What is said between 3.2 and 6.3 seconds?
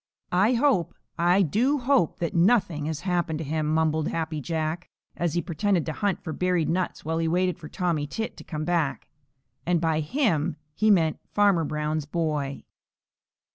to him," mumbled Happy Jack, as he pretended to hunt